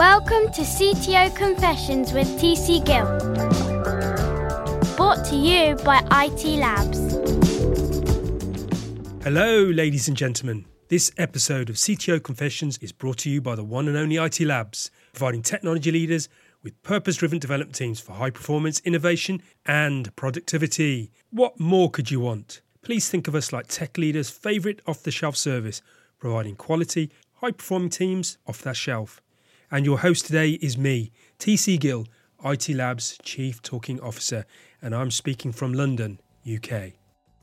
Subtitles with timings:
[0.00, 3.04] Welcome to CTO Confessions with TC Gill.
[4.96, 6.98] Brought to you by IT Labs.
[9.22, 10.64] Hello, ladies and gentlemen.
[10.88, 14.40] This episode of CTO Confessions is brought to you by the one and only IT
[14.40, 16.30] Labs, providing technology leaders
[16.62, 21.12] with purpose driven development teams for high performance innovation and productivity.
[21.28, 22.62] What more could you want?
[22.80, 25.82] Please think of us like tech leaders' favourite off the shelf service,
[26.18, 27.10] providing quality,
[27.42, 29.20] high performing teams off that shelf.
[29.72, 32.08] And your host today is me, TC Gill,
[32.44, 34.44] IT Labs Chief Talking Officer,
[34.82, 36.94] and I'm speaking from London, UK.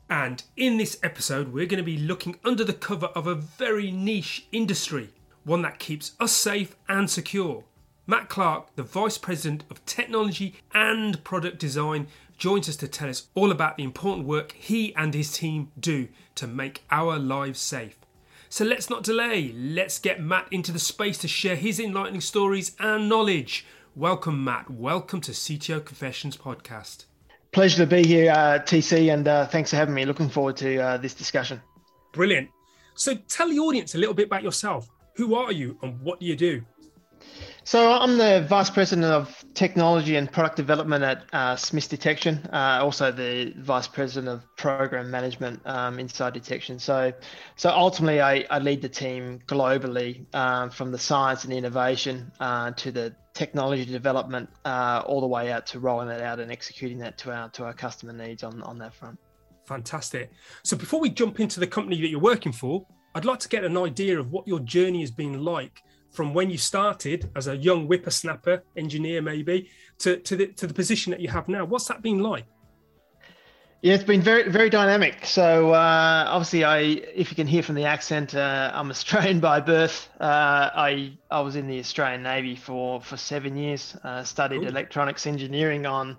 [0.09, 3.91] And in this episode, we're going to be looking under the cover of a very
[3.91, 5.11] niche industry,
[5.45, 7.63] one that keeps us safe and secure.
[8.05, 13.27] Matt Clark, the Vice President of Technology and Product Design, joins us to tell us
[13.35, 17.96] all about the important work he and his team do to make our lives safe.
[18.49, 19.51] So let's not delay.
[19.53, 23.65] Let's get Matt into the space to share his enlightening stories and knowledge.
[23.93, 24.69] Welcome, Matt.
[24.69, 27.05] Welcome to CTO Confessions podcast.
[27.51, 30.05] Pleasure to be here, uh, TC, and uh, thanks for having me.
[30.05, 31.61] Looking forward to uh, this discussion.
[32.13, 32.49] Brilliant.
[32.95, 34.87] So tell the audience a little bit about yourself.
[35.17, 36.61] Who are you and what do you do?
[37.65, 42.47] So I'm the vice president of technology and product development at uh, Smiths Detection.
[42.53, 46.77] Uh, also the vice president of program management um, inside Detection.
[46.77, 47.11] So,
[47.55, 52.69] so ultimately, I, I lead the team globally um, from the science and innovation uh,
[52.73, 56.99] to the technology development, uh, all the way out to rolling that out and executing
[56.99, 59.17] that to our to our customer needs on on that front.
[59.65, 60.29] Fantastic.
[60.61, 62.85] So before we jump into the company that you're working for,
[63.15, 66.49] I'd like to get an idea of what your journey has been like from when
[66.49, 69.69] you started as a young whippersnapper engineer, maybe,
[69.99, 71.65] to, to, the, to the position that you have now?
[71.65, 72.45] What's that been like?
[73.83, 75.23] Yeah, it's been very very dynamic.
[75.23, 79.59] So uh, obviously, I if you can hear from the accent, uh, I'm Australian by
[79.59, 80.09] birth.
[80.19, 83.95] Uh, I I was in the Australian Navy for for seven years.
[84.03, 84.67] Uh, studied Ooh.
[84.67, 86.17] electronics engineering on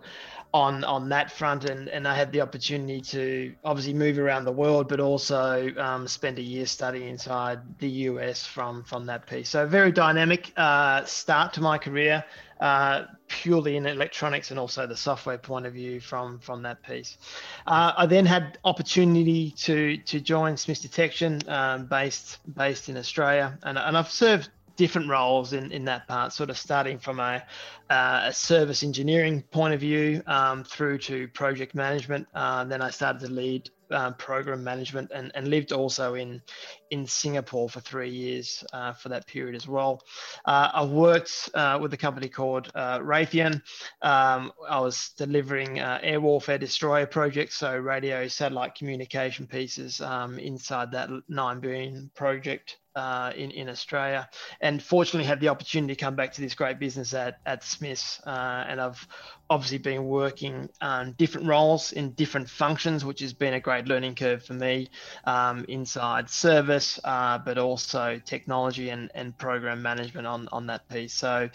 [0.54, 4.53] on on that front, and and I had the opportunity to obviously move around the
[4.53, 9.50] world, but also um, spend a year studying inside the US from from that piece.
[9.50, 12.25] So very dynamic uh, start to my career,
[12.60, 17.19] uh, purely in electronics and also the software point of view from from that piece.
[17.66, 23.58] Uh, I then had opportunity to to join Smith Detection, um, based based in Australia,
[23.62, 24.48] and and I've served
[24.78, 27.43] different roles in, in that part, sort of starting from a,
[27.91, 32.27] uh, a service engineering point of view um, through to project management.
[32.33, 36.43] Uh, then I started to lead um, program management and, and lived also in
[36.91, 40.03] in Singapore for three years uh, for that period as well.
[40.44, 43.62] Uh, I worked uh, with a company called uh, Raytheon.
[44.03, 50.38] Um, I was delivering uh, air warfare destroyer projects, so radio satellite communication pieces um,
[50.38, 54.28] inside that nine billion project uh, in in Australia,
[54.60, 58.20] and fortunately had the opportunity to come back to this great business at at Smiths,
[58.26, 59.06] uh, and I've
[59.50, 64.14] obviously been working um, different roles in different functions, which has been a great learning
[64.14, 64.88] curve for me
[65.25, 71.14] um, inside service, uh, but also technology and, and program management on, on that piece.
[71.14, 71.48] So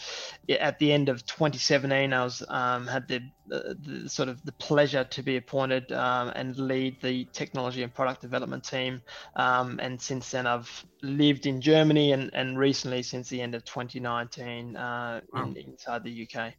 [0.50, 4.54] at the end of 2017, I was um, had the, the, the, sort of the
[4.54, 9.02] pleasure to be appointed um, and lead the technology and product development team.
[9.36, 13.64] Um, and since then, I've lived in Germany and, and recently since the end of
[13.66, 15.44] 2019 uh, wow.
[15.44, 16.54] in, inside the UK.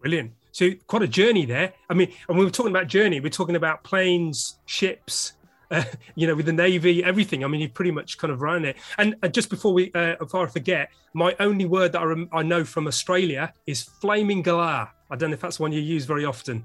[0.00, 0.32] Brilliant.
[0.52, 1.72] So quite a journey there.
[1.90, 3.20] I mean, and we were talking about journey.
[3.20, 5.32] We're talking about planes, ships,
[5.70, 5.84] uh,
[6.14, 7.44] you know, with the navy, everything.
[7.44, 8.76] I mean, you pretty much kind of ran it.
[8.98, 12.28] And uh, just before we, uh, before I forget, my only word that I, rem-
[12.32, 14.90] I know from Australia is flaming galah.
[15.10, 16.64] I don't know if that's one you use very often.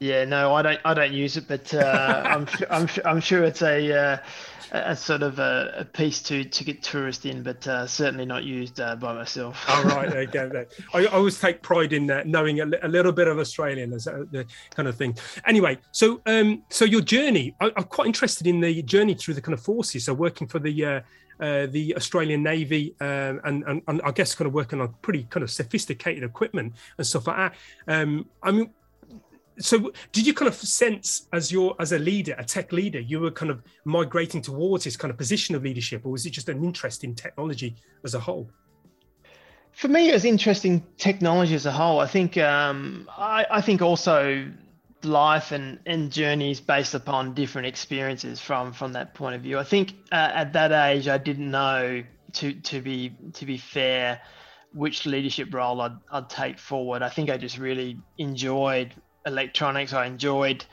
[0.00, 0.80] Yeah, no, I don't.
[0.84, 4.18] I don't use it, but uh, I'm, I'm, I'm sure it's a uh,
[4.70, 8.44] a sort of a, a, piece to to get tourists in, but uh, certainly not
[8.44, 9.64] used uh, by myself.
[9.68, 10.64] All right, go.
[10.94, 14.04] I, I always take pride in that, knowing a, a, little bit of Australian as
[14.04, 15.16] the kind of thing.
[15.46, 19.42] Anyway, so um, so your journey, I, am quite interested in the journey through the
[19.42, 20.04] kind of forces.
[20.04, 21.00] So working for the uh,
[21.40, 25.24] uh, the Australian Navy um, and, and, and, I guess kind of working on pretty
[25.30, 27.54] kind of sophisticated equipment and stuff like that.
[27.86, 28.70] Um, I mean,
[29.58, 33.20] so did you kind of sense as your as a leader a tech leader you
[33.20, 36.48] were kind of migrating towards this kind of position of leadership or was it just
[36.48, 38.50] an interest in technology as a whole?
[39.72, 42.00] For me it was interesting technology as a whole.
[42.00, 44.50] I think um, I, I, think also
[45.04, 49.58] life and, and journeys based upon different experiences from from that point of view.
[49.58, 52.02] I think uh, at that age i didn't know
[52.34, 54.20] to to be to be fair
[54.72, 57.02] which leadership role I'd, I'd take forward.
[57.02, 58.94] I think I just really enjoyed
[59.28, 59.92] electronics.
[59.92, 60.64] I enjoyed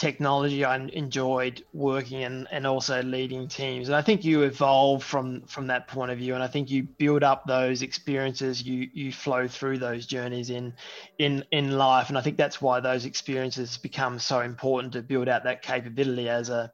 [0.00, 0.64] technology.
[0.64, 3.88] I enjoyed working and, and also leading teams.
[3.88, 6.34] And I think you evolve from from that point of view.
[6.34, 8.62] And I think you build up those experiences.
[8.62, 10.72] You you flow through those journeys in
[11.18, 12.08] in in life.
[12.08, 16.28] And I think that's why those experiences become so important to build out that capability
[16.30, 16.72] as a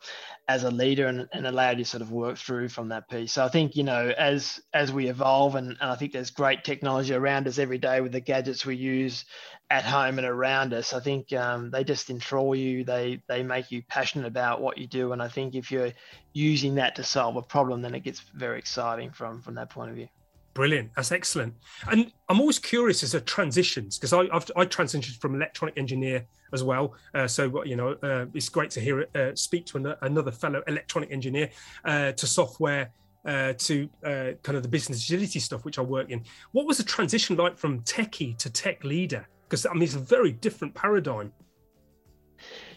[0.49, 3.33] as a leader and, and allow you to sort of work through from that piece.
[3.33, 6.63] So I think, you know, as as we evolve and, and I think there's great
[6.63, 9.25] technology around us every day with the gadgets we use
[9.71, 10.93] at home and around us.
[10.93, 12.85] I think um, they just enthrall you.
[12.85, 15.93] They they make you passionate about what you do, and I think if you're
[16.33, 19.91] using that to solve a problem, then it gets very exciting from from that point
[19.91, 20.09] of view.
[20.55, 20.95] Brilliant.
[20.95, 21.55] That's excellent.
[21.91, 26.25] And I'm always curious as a transitions because I I've, I transitioned from electronic engineer
[26.53, 26.95] as well.
[27.13, 30.63] Uh, so you know, uh, it's great to hear uh, speak to an, another fellow
[30.67, 31.51] electronic engineer
[31.85, 32.91] uh, to software.
[33.25, 36.23] Uh, to uh, kind of the business agility stuff, which I work in.
[36.53, 39.27] What was the transition like from techie to tech leader?
[39.49, 41.33] Because I mean it's a very different paradigm.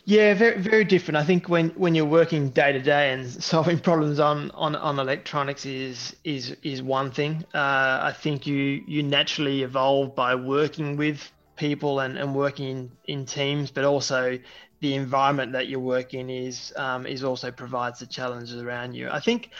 [0.06, 1.18] Yeah, very very different.
[1.18, 5.00] I think when when you're working day to day and solving problems on on on
[5.00, 7.45] electronics is is is one thing.
[7.54, 12.92] Uh, I think you you naturally evolve by working with people and, and working in,
[13.19, 14.39] in teams, but also
[14.80, 19.10] the environment that you work in is um, is also provides the challenges around you.
[19.10, 19.51] I think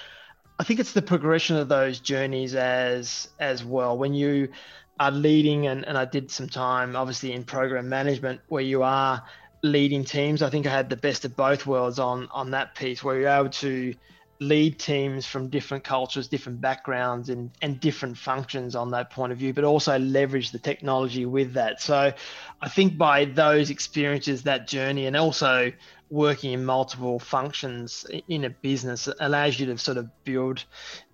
[0.58, 3.98] I think it's the progression of those journeys as as well.
[3.98, 4.50] When you
[5.00, 9.24] are leading, and, and I did some time obviously in program management where you are
[9.62, 10.42] leading teams.
[10.42, 13.30] I think I had the best of both worlds on on that piece where you're
[13.30, 13.94] able to
[14.42, 19.38] lead teams from different cultures, different backgrounds, and, and different functions on that point of
[19.38, 21.82] view, but also leverage the technology with that.
[21.82, 22.14] So
[22.62, 25.74] I think by those experiences, that journey, and also
[26.10, 30.64] working in multiple functions in a business allows you to sort of build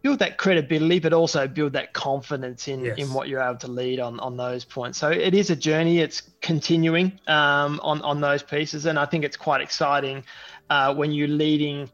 [0.01, 2.97] build that credibility but also build that confidence in yes.
[2.97, 4.97] in what you're able to lead on on those points.
[4.97, 5.99] So it is a journey.
[5.99, 8.85] It's continuing um, on on those pieces.
[8.85, 10.23] And i think it's quite exciting
[10.69, 11.89] uh, when you're leading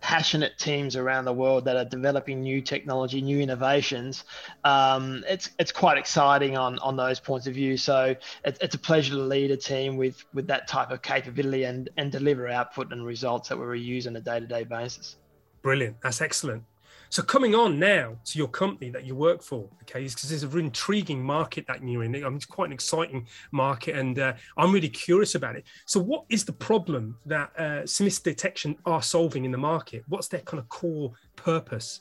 [0.00, 4.24] passionate teams around the world that are developing new technology, new innovations.
[4.64, 7.76] Um, it's it's quite exciting on on those points of view.
[7.76, 8.14] So
[8.44, 11.88] it, it's a pleasure to lead a team with with that type of capability and
[11.96, 15.16] and deliver output and results that we reuse on a day to day basis.
[15.62, 16.00] Brilliant.
[16.02, 16.62] That's excellent.
[17.10, 20.48] So coming on now to your company that you work for, okay, because there's a
[20.48, 22.14] really intriguing market that you're in.
[22.14, 25.64] I mean, it's quite an exciting market, and uh, I'm really curious about it.
[25.86, 30.04] So, what is the problem that uh, Smiths Detection are solving in the market?
[30.08, 32.00] What's their kind of core purpose?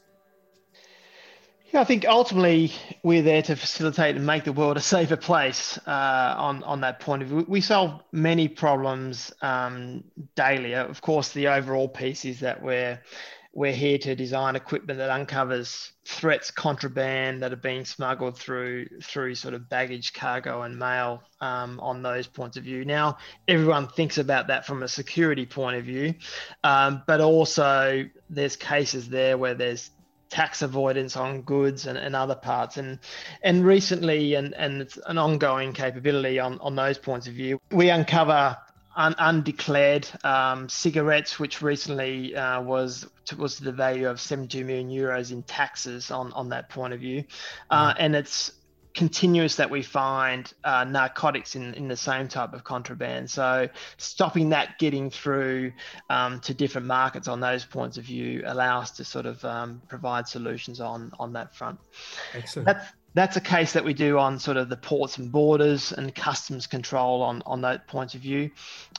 [1.71, 2.71] Yeah, I think ultimately
[3.03, 5.77] we're there to facilitate and make the world a safer place.
[5.85, 10.03] Uh, on on that point of view, we solve many problems um,
[10.35, 10.73] daily.
[10.73, 13.01] Of course, the overall piece is that we're
[13.55, 19.33] we're here to design equipment that uncovers threats, contraband that are being smuggled through through
[19.33, 22.83] sort of baggage, cargo, and mail um, on those points of view.
[22.83, 23.17] Now,
[23.47, 26.15] everyone thinks about that from a security point of view,
[26.65, 29.89] um, but also there's cases there where there's
[30.29, 32.99] tax avoidance on goods and, and other parts and
[33.43, 37.89] and recently and and it's an ongoing capability on on those points of view we
[37.89, 38.57] uncover
[38.95, 43.07] un- undeclared um, cigarettes, which recently uh, was
[43.38, 47.24] was the value of 72 million euros in taxes on on that point of view,
[47.69, 47.95] uh, mm.
[48.00, 48.51] and it's
[48.95, 53.30] continuous that we find uh, narcotics in, in the same type of contraband.
[53.30, 55.74] So stopping that getting through
[56.09, 59.81] um, to different markets on those points of view allow us to sort of um,
[59.89, 61.79] provide solutions on on that front.
[62.34, 62.67] Excellent.
[62.67, 66.13] That's, that's a case that we do on sort of the ports and borders and
[66.13, 68.51] customs control on, on that point of view.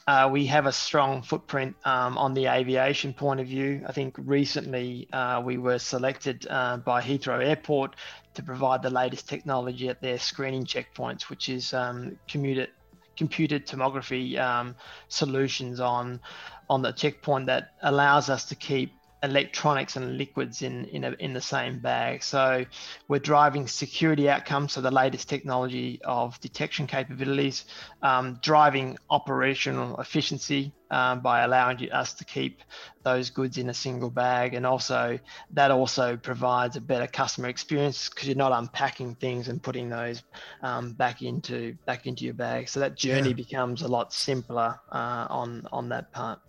[0.06, 3.84] Uh, we have a strong footprint um, on the aviation point of view.
[3.86, 7.94] I think recently uh, we were selected uh, by Heathrow Airport
[8.34, 12.70] to provide the latest technology at their screening checkpoints, which is um, commuted,
[13.18, 14.74] computed tomography um,
[15.08, 16.20] solutions on
[16.68, 18.92] on the checkpoint that allows us to keep
[19.26, 22.22] electronics and liquids in in, a, in the same bag.
[22.22, 22.64] So
[23.08, 27.64] we're driving security outcomes, so the latest technology of detection capabilities,
[28.02, 32.62] um, driving operational efficiency um, by allowing us to keep
[33.02, 35.18] those goods in a single bag, and also
[35.50, 40.22] that also provides a better customer experience because you're not unpacking things and putting those
[40.62, 42.68] um, back into back into your bag.
[42.68, 43.34] So that journey yeah.
[43.34, 46.40] becomes a lot simpler uh, on on that part.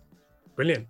[0.56, 0.88] Brilliant.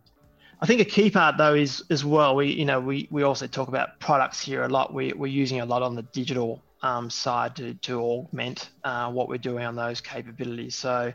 [0.60, 3.46] I think a key part though is as well we you know we we also
[3.46, 4.92] talk about products here a lot.
[4.92, 9.28] We we're using a lot on the digital um, side to to augment uh, what
[9.28, 10.74] we're doing on those capabilities.
[10.74, 11.12] So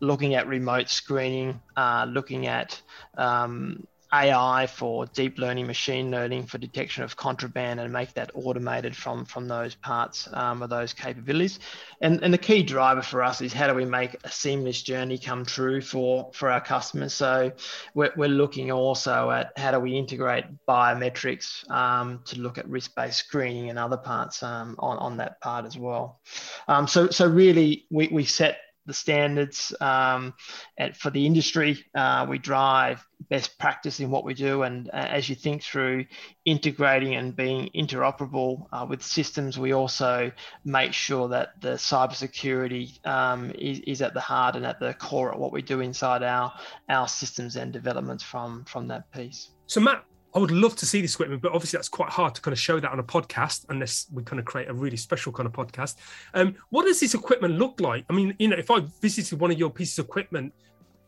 [0.00, 2.80] looking at remote screening, uh, looking at
[3.16, 8.94] um, AI for deep learning, machine learning for detection of contraband, and make that automated
[8.96, 11.60] from from those parts um, of those capabilities.
[12.00, 15.18] And and the key driver for us is how do we make a seamless journey
[15.18, 17.14] come true for for our customers.
[17.14, 17.52] So
[17.94, 22.94] we're, we're looking also at how do we integrate biometrics um, to look at risk
[22.94, 26.20] based screening and other parts um, on on that part as well.
[26.68, 30.34] Um, so so really we we set the standards um,
[30.76, 31.84] and for the industry.
[31.94, 34.62] Uh, we drive best practice in what we do.
[34.62, 36.06] And uh, as you think through
[36.44, 40.32] integrating and being interoperable uh, with systems, we also
[40.64, 45.32] make sure that the cybersecurity um, is, is at the heart and at the core
[45.32, 46.52] of what we do inside our,
[46.88, 49.50] our systems and developments from, from that piece.
[49.66, 52.40] So, Matt, I would love to see this equipment, but obviously that's quite hard to
[52.40, 55.30] kind of show that on a podcast unless we kind of create a really special
[55.32, 55.96] kind of podcast.
[56.32, 58.04] Um, what does this equipment look like?
[58.08, 60.54] I mean, you know, if I visited one of your pieces of equipment,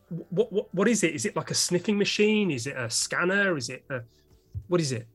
[0.09, 1.15] what what, what is it?
[1.15, 2.51] Is it like a sniffing machine?
[2.51, 3.57] Is it a scanner?
[3.57, 4.03] Is it a,
[4.69, 5.07] what is it?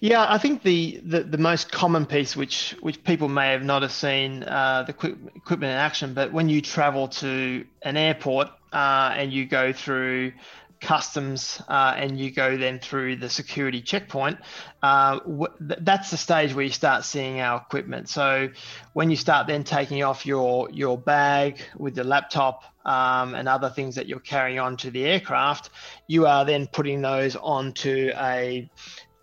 [0.00, 3.80] Yeah, I think the, the, the, most common piece, which which people may have not
[3.82, 9.14] have seen uh, the equipment in action, but when you travel to an airport uh,
[9.16, 10.32] and you go through
[10.82, 14.38] customs uh, and you go then through the security checkpoint,
[14.82, 15.20] uh,
[15.60, 18.08] that's the stage where you start seeing our equipment.
[18.08, 18.50] So
[18.92, 23.70] when you start then taking off your your bag with your laptop um, and other
[23.70, 25.70] things that you're carrying onto the aircraft,
[26.08, 28.68] you are then putting those onto a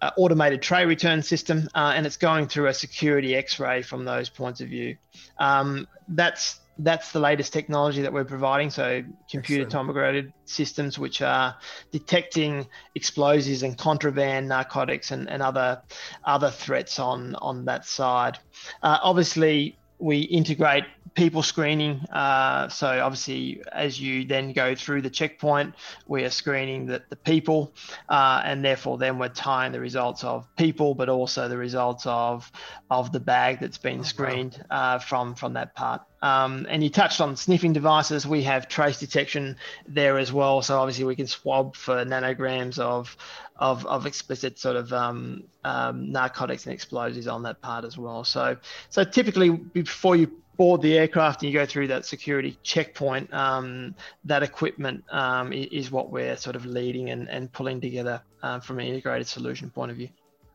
[0.01, 4.29] uh, automated tray return system, uh, and it's going through a security X-ray from those
[4.29, 4.95] points of view.
[5.37, 8.69] Um, that's that's the latest technology that we're providing.
[8.69, 11.55] So computer tomographed systems, which are
[11.91, 15.81] detecting explosives and contraband, narcotics, and, and other
[16.23, 18.39] other threats on on that side.
[18.81, 21.99] Uh, obviously, we integrate people screening.
[22.11, 25.75] Uh, so obviously, as you then go through the checkpoint,
[26.07, 27.73] we are screening the, the people,
[28.07, 32.49] uh, and therefore then we're tying the results of people, but also the results of
[32.89, 36.01] of the bag that's been screened uh, from from that part.
[36.21, 38.27] Um, and you touched on sniffing devices.
[38.27, 39.55] We have trace detection
[39.87, 40.61] there as well.
[40.61, 43.15] So obviously we can swab for nanograms of
[43.55, 48.23] of, of explicit sort of um, um, narcotics and explosives on that part as well.
[48.23, 48.57] So
[48.89, 53.95] so typically before you board the aircraft and you go through that security checkpoint, um,
[54.25, 58.79] that equipment um, is what we're sort of leading and, and pulling together uh, from
[58.79, 60.09] an integrated solution point of view.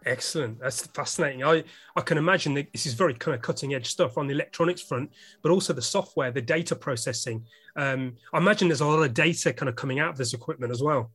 [0.06, 0.60] Excellent.
[0.60, 1.44] That's fascinating.
[1.44, 1.64] I,
[1.96, 4.82] I can imagine that this is very kind of cutting edge stuff on the electronics
[4.82, 5.10] front,
[5.42, 7.44] but also the software, the data processing.
[7.76, 10.72] Um, I imagine there's a lot of data kind of coming out of this equipment
[10.72, 11.10] as well.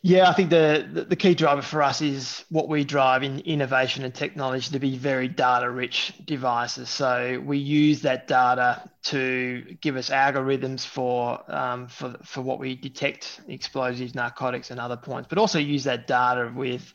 [0.00, 4.02] Yeah, I think the, the key driver for us is what we drive in innovation
[4.02, 6.88] and technology to be very data rich devices.
[6.88, 12.74] So we use that data to give us algorithms for um, for for what we
[12.76, 16.92] detect explosives, narcotics, and other points, but also use that data with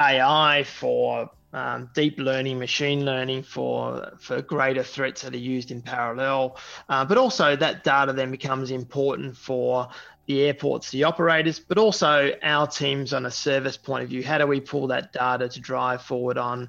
[0.00, 5.80] AI for um, deep learning, machine learning for for greater threats that are used in
[5.80, 6.58] parallel.
[6.88, 9.88] Uh, but also that data then becomes important for
[10.26, 14.22] the airports, the operators, but also our teams on a service point of view.
[14.22, 16.68] How do we pull that data to drive forward on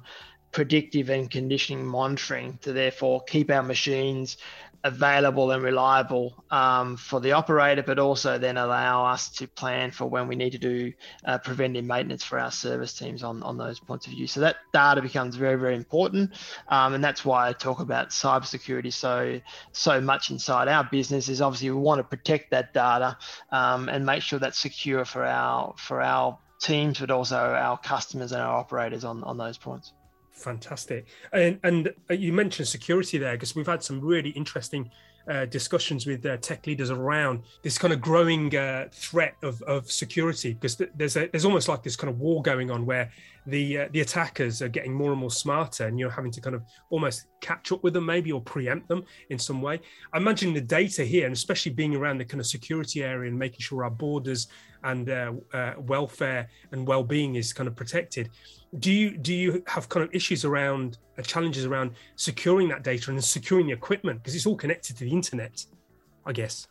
[0.52, 4.36] predictive and conditioning monitoring to therefore keep our machines
[4.82, 10.06] available and reliable um, for the operator, but also then allow us to plan for
[10.06, 10.92] when we need to do
[11.24, 14.26] uh, preventive maintenance for our service teams on, on those points of view.
[14.26, 16.32] So that data becomes very, very important.
[16.68, 19.40] Um, and that's why I talk about cybersecurity so,
[19.72, 23.18] so much inside our business is obviously we want to protect that data
[23.52, 28.32] um, and make sure that's secure for our, for our teams, but also our customers
[28.32, 29.92] and our operators on, on those points.
[30.40, 31.06] Fantastic.
[31.32, 34.90] And, and uh, you mentioned security there because we've had some really interesting
[35.28, 39.90] uh, discussions with uh, tech leaders around this kind of growing uh, threat of, of
[39.90, 43.10] security because th- there's a, there's almost like this kind of war going on where
[43.46, 46.56] the uh, the attackers are getting more and more smarter and you're having to kind
[46.56, 49.78] of almost catch up with them maybe or preempt them in some way
[50.12, 53.38] i imagine the data here and especially being around the kind of security area and
[53.38, 54.48] making sure our borders
[54.84, 55.32] and uh,
[55.78, 58.30] welfare and well-being is kind of protected
[58.78, 63.10] do you do you have kind of issues around uh, challenges around securing that data
[63.10, 65.64] and securing the equipment because it's all connected to the internet
[66.24, 66.68] i guess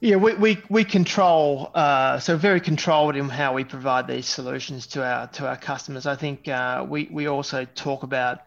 [0.00, 4.86] yeah, we, we, we control, uh, so very controlled in how we provide these solutions
[4.88, 6.04] to our to our customers.
[6.04, 8.40] I think uh, we, we also talk about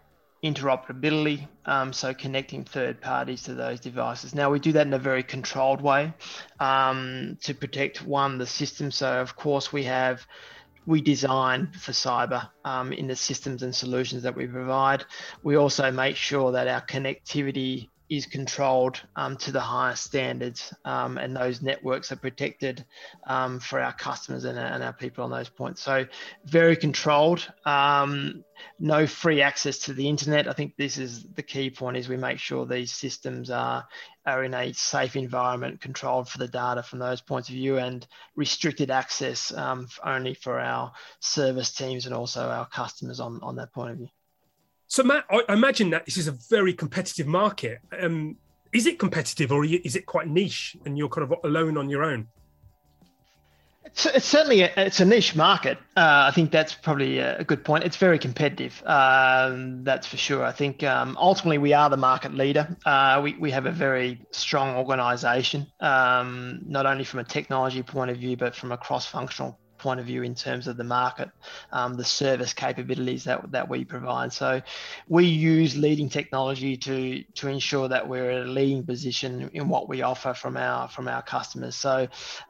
[0.44, 4.36] interoperability, um, so connecting third parties to those devices.
[4.36, 6.14] Now we do that in a very controlled way
[6.60, 8.92] um, to protect one the system.
[8.92, 10.28] So of course we have
[10.88, 15.04] we design for cyber um, in the systems and solutions that we provide.
[15.44, 21.18] We also make sure that our connectivity is controlled um, to the highest standards, um,
[21.18, 22.86] and those networks are protected
[23.26, 25.82] um, for our customers and, and, our people on those points.
[25.82, 26.06] So,
[26.46, 27.52] very controlled.
[27.66, 28.46] Um,
[28.80, 30.48] no free access to the internet.
[30.48, 33.86] I think this is the key point: is we make sure these systems are
[34.26, 38.08] are in a safe environment, controlled for the data from those points of view, and
[38.36, 43.74] restricted access um, only for our service teams and also our customers on on that
[43.74, 44.10] point of view.
[44.88, 47.80] So, Matt, I imagine that this is a very competitive market.
[48.00, 48.38] Um,
[48.74, 52.04] is it competitive or is it quite niche and you're kind of alone on your
[52.04, 52.28] own?
[53.84, 55.78] It's, it's certainly a, it's a niche market.
[55.96, 57.84] Uh, I think that's probably a good point.
[57.84, 58.82] It's very competitive.
[58.86, 60.44] Um, that's for sure.
[60.44, 62.76] I think um, ultimately we are the market leader.
[62.86, 68.12] Uh, we, we have a very strong organisation, um, not only from a technology point
[68.12, 71.30] of view, but from a cross-functional point of view in terms of the market,
[71.72, 74.34] um, the service capabilities that, that we provide.
[74.34, 74.62] So
[75.08, 79.88] we use leading technology to to ensure that we're at a leading position in what
[79.88, 81.76] we offer from our from our customers.
[81.76, 81.94] So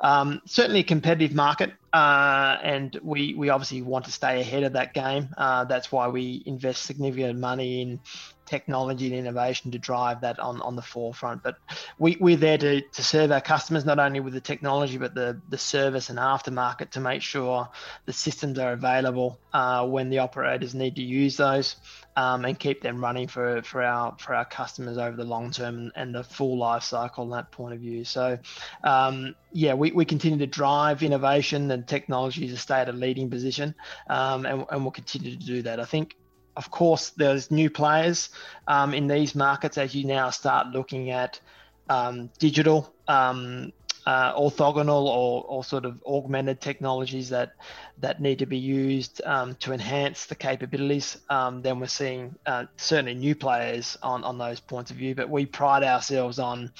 [0.01, 1.71] um, certainly a competitive market.
[1.93, 5.29] Uh, and we, we obviously want to stay ahead of that game.
[5.37, 7.99] Uh, that's why we invest significant money in
[8.47, 11.43] technology and innovation to drive that on, on the forefront.
[11.43, 11.57] But
[11.99, 15.39] we, we're there to, to serve our customers, not only with the technology, but the,
[15.49, 17.69] the service and aftermarket to make sure
[18.05, 21.75] the systems are available uh, when the operators need to use those
[22.15, 25.91] um, and keep them running for, for our for our customers over the long term
[25.95, 28.03] and the full life cycle in that point of view.
[28.03, 28.39] So
[28.83, 33.29] um, yeah, we, we continue to drive innovation and technology to stay at a leading
[33.29, 33.75] position
[34.09, 35.79] um, and, and we'll continue to do that.
[35.79, 36.15] I think
[36.57, 38.29] of course, there's new players
[38.67, 41.39] um, in these markets as you now start looking at
[41.87, 43.71] um, digital, um,
[44.07, 47.53] uh, orthogonal, or, or sort of augmented technologies that
[47.99, 51.17] that need to be used um, to enhance the capabilities.
[51.29, 55.13] Um, then we're seeing uh, certainly new players on on those points of view.
[55.13, 56.71] But we pride ourselves on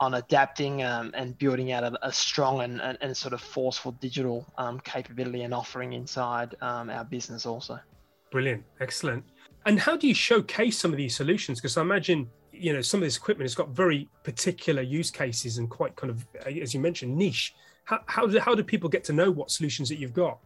[0.00, 3.92] on adapting um, and building out a, a strong and, and, and, sort of forceful
[3.92, 4.46] digital
[4.82, 7.78] capability and offering inside our business also.
[8.30, 9.24] Brilliant, excellent.
[9.66, 11.60] And how do you showcase some of these solutions?
[11.60, 15.58] Because I imagine you know some of this equipment has got very particular use cases
[15.58, 17.54] and quite kind of, as you mentioned, niche.
[17.84, 20.38] How how do, how do people get to know what solutions that you've got?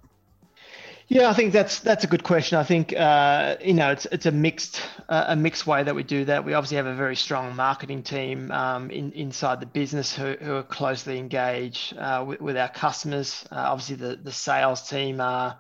[1.09, 2.57] Yeah, I think that's that's a good question.
[2.57, 6.03] I think uh, you know it's it's a mixed uh, a mixed way that we
[6.03, 6.45] do that.
[6.45, 10.55] We obviously have a very strong marketing team um, in, inside the business who, who
[10.55, 13.45] are closely engaged uh, with, with, our customers.
[13.53, 15.59] Uh, obviously, the the sales team are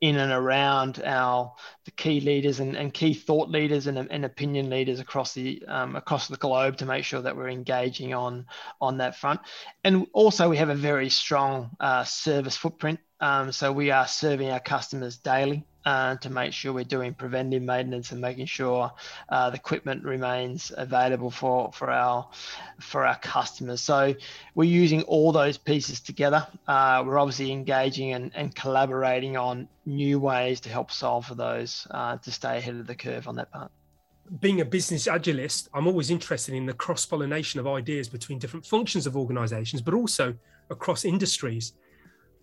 [0.00, 1.54] in and around our
[1.84, 5.96] the key leaders and, and key thought leaders and, and opinion leaders across the um,
[5.96, 8.46] across the globe to make sure that we're engaging on
[8.80, 9.40] on that front.
[9.84, 13.00] And also we have a very strong uh, service footprint.
[13.20, 17.62] Um, so we are serving our customers daily uh, to make sure we're doing preventive
[17.62, 18.92] maintenance and making sure
[19.28, 22.28] uh, the equipment remains available for, for our
[22.80, 23.80] for our customers.
[23.80, 24.14] So
[24.54, 26.46] we're using all those pieces together.
[26.66, 31.86] Uh, we're obviously engaging and, and collaborating on new ways to help solve for those
[31.92, 33.70] uh, to stay ahead of the curve on that part
[34.40, 38.66] being a business agilist, I'm always interested in the cross pollination of ideas between different
[38.66, 40.34] functions of organizations, but also
[40.68, 41.74] across industries.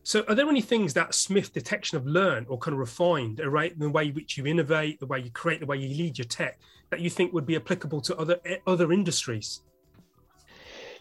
[0.04, 3.78] So, are there any things that Smith Detection have learned or kind of refined, right,
[3.80, 6.60] the way which you innovate, the way you create, the way you lead your tech,
[6.89, 9.62] that you think would be applicable to other eh, other industries?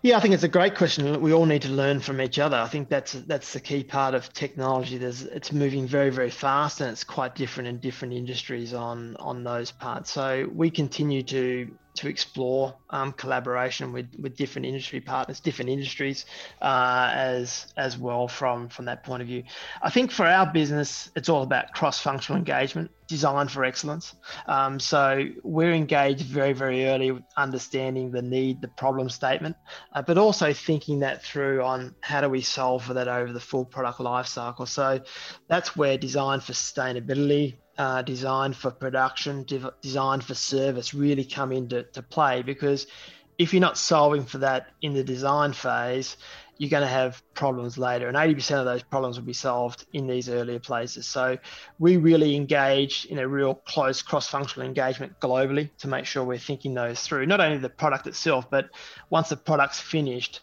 [0.03, 1.21] Yeah, I think it's a great question.
[1.21, 2.57] We all need to learn from each other.
[2.57, 4.99] I think that's that's the key part of technology.
[4.99, 9.43] There's it's moving very very fast, and it's quite different in different industries on on
[9.43, 10.13] those parts.
[10.13, 16.25] So we continue to to explore um, collaboration with, with different industry partners, different industries,
[16.63, 19.43] uh, as as well from from that point of view.
[19.83, 24.15] I think for our business, it's all about cross-functional engagement, design for excellence.
[24.47, 29.57] Um, so we're engaged very very early, with understanding the need, the problem statement,
[29.95, 33.41] uh, but also thinking that through on how do we solve for that over the
[33.41, 34.67] full product life cycle.
[34.67, 35.01] So
[35.49, 41.53] that's where design for sustainability, uh, designed for production, de- designed for service really come
[41.53, 42.87] into to play because
[43.39, 46.17] if you're not solving for that in the design phase,
[46.59, 48.07] you're going to have problems later.
[48.07, 51.07] And 80% of those problems will be solved in these earlier places.
[51.07, 51.39] So
[51.79, 56.39] we really engage in a real close cross functional engagement globally to make sure we're
[56.39, 58.69] thinking those through, not only the product itself, but
[59.11, 60.41] once the product's finished,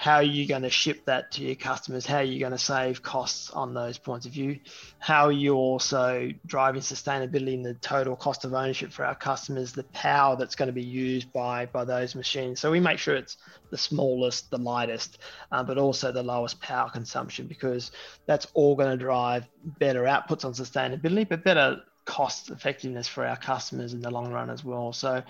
[0.00, 2.06] how are you going to ship that to your customers?
[2.06, 4.58] How are you going to save costs on those points of view?
[4.98, 9.72] How are you also driving sustainability in the total cost of ownership for our customers,
[9.72, 12.60] the power that's going to be used by, by those machines?
[12.60, 13.36] So we make sure it's
[13.68, 15.18] the smallest, the lightest,
[15.52, 17.90] uh, but also the lowest power consumption because
[18.24, 19.46] that's all going to drive
[19.78, 24.50] better outputs on sustainability, but better cost effectiveness for our customers in the long run
[24.50, 24.92] as well.
[24.92, 25.22] So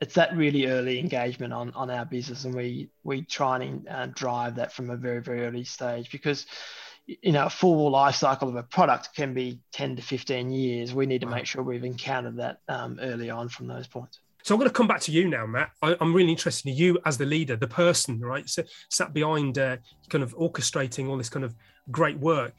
[0.00, 4.06] it's that really early engagement on, on our business, and we we try and uh,
[4.06, 6.46] drive that from a very very early stage because
[7.06, 10.94] you know a full life cycle of a product can be 10 to 15 years.
[10.94, 14.20] We need to make sure we've encountered that um, early on from those points.
[14.44, 15.72] So I'm going to come back to you now, Matt.
[15.82, 18.48] I, am really interested in you as the leader, the person, right?
[18.48, 21.56] So, sat behind, uh, kind of orchestrating all this kind of
[21.90, 22.54] great work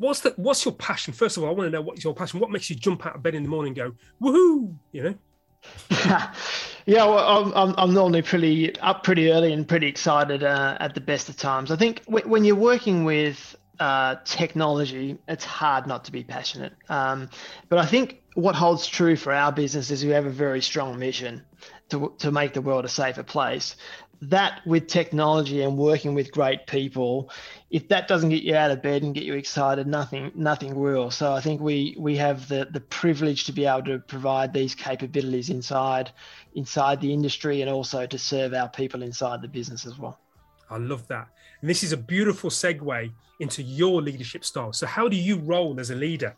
[0.00, 1.12] what's the what's your passion?
[1.12, 2.40] First of all, I want to know what's your passion.
[2.40, 4.74] What makes you jump out of bed in the morning and go woohoo?
[4.92, 5.14] You know.
[6.86, 11.02] yeah, well, I'm, I'm normally pretty up pretty early and pretty excited uh, at the
[11.02, 11.70] best of times.
[11.70, 16.72] I think w- when you're working with uh, technology, it's hard not to be passionate.
[16.88, 17.28] Um,
[17.68, 20.98] but I think what holds true for our business is we have a very strong
[20.98, 21.44] mission
[21.90, 23.76] to, to make the world a safer place
[24.22, 27.30] that with technology and working with great people,
[27.70, 31.10] if that doesn't get you out of bed and get you excited, nothing nothing will.
[31.10, 34.74] So I think we we have the the privilege to be able to provide these
[34.74, 36.12] capabilities inside
[36.54, 40.20] inside the industry and also to serve our people inside the business as well.
[40.68, 41.28] I love that.
[41.60, 44.72] And this is a beautiful segue into your leadership style.
[44.72, 46.36] So how do you roll as a leader?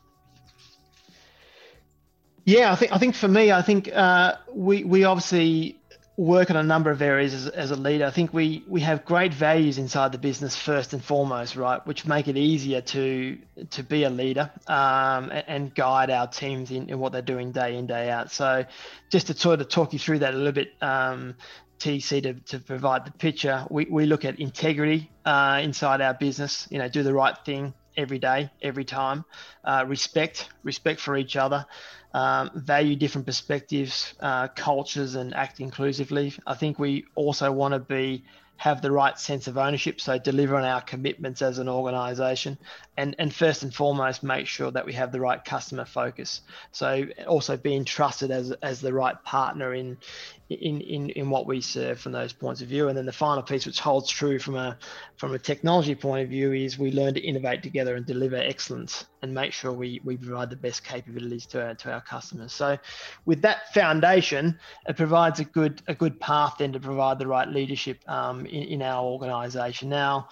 [2.44, 5.80] Yeah, I think I think for me, I think uh, we we obviously
[6.16, 8.04] work on a number of areas as, as a leader.
[8.04, 12.06] I think we we have great values inside the business first and foremost, right, which
[12.06, 13.38] make it easier to
[13.70, 17.76] to be a leader um, and, guide our teams in, in what they're doing day
[17.76, 18.30] in day out.
[18.30, 18.64] So,
[19.10, 20.72] just to sort of talk you through that a little bit.
[20.80, 21.34] Um,
[21.78, 23.66] TC to, to provide the picture.
[23.68, 27.74] We, we look at integrity uh, inside our business, you know, do the right thing
[27.96, 29.24] every day, every time,
[29.64, 31.66] uh, respect, respect for each other,
[32.14, 36.34] um, value different perspectives, uh, cultures, and act inclusively.
[36.46, 38.24] I think we also want to be
[38.56, 42.58] have the right sense of ownership, so deliver on our commitments as an organisation,
[42.96, 46.42] and and first and foremost make sure that we have the right customer focus.
[46.70, 49.98] So also being trusted as as the right partner in
[50.60, 52.88] in, in, in what we serve from those points of view.
[52.88, 54.78] And then the final piece, which holds true from a
[55.16, 59.06] from a technology point of view, is we learn to innovate together and deliver excellence
[59.22, 62.52] and make sure we, we provide the best capabilities to our, to our customers.
[62.52, 62.76] So
[63.24, 67.48] with that foundation, it provides a good a good path then to provide the right
[67.48, 69.88] leadership um, in, in our organization.
[69.88, 70.28] Now,